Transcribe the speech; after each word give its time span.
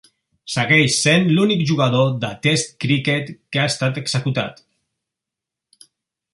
Segueix 0.51 0.95
sent 1.01 1.27
l'únic 1.33 1.61
jugador 1.73 2.09
de 2.25 2.31
test 2.47 2.73
cricket 2.85 3.31
que 3.35 3.63
ha 3.65 3.69
estat 3.75 4.03
executat. 4.05 4.67